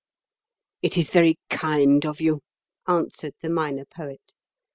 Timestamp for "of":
2.07-2.19